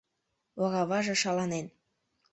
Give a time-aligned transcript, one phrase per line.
[0.63, 1.67] Ораваже шаланен.